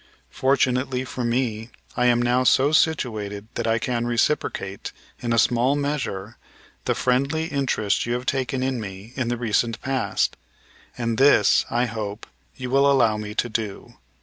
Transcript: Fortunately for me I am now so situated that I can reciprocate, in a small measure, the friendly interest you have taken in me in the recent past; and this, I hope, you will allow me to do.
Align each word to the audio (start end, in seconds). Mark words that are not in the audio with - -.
Fortunately 0.31 1.05
for 1.05 1.23
me 1.23 1.69
I 1.95 2.07
am 2.07 2.23
now 2.23 2.43
so 2.43 2.71
situated 2.71 3.47
that 3.53 3.67
I 3.67 3.77
can 3.77 4.07
reciprocate, 4.07 4.91
in 5.19 5.31
a 5.31 5.37
small 5.37 5.75
measure, 5.75 6.37
the 6.85 6.95
friendly 6.95 7.45
interest 7.49 8.07
you 8.07 8.13
have 8.13 8.25
taken 8.25 8.63
in 8.63 8.81
me 8.81 9.13
in 9.15 9.27
the 9.27 9.37
recent 9.37 9.79
past; 9.79 10.37
and 10.97 11.19
this, 11.19 11.65
I 11.69 11.85
hope, 11.85 12.25
you 12.55 12.71
will 12.71 12.89
allow 12.91 13.17
me 13.17 13.35
to 13.35 13.47
do. 13.47 13.93